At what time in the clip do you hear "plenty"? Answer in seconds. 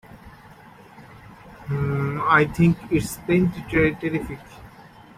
3.17-3.63